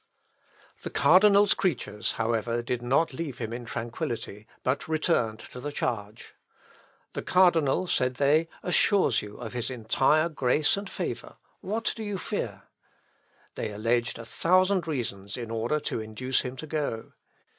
[0.81, 6.33] The cardinal's creatures, however, did not leave him in tranquillity, but returned to the charge.
[7.13, 11.35] "The Cardinal," said they, "assures you of his entire grace and favour.
[11.59, 12.63] What do you fear?"
[13.53, 17.13] They alleged a thousand reasons in order to induce him to go.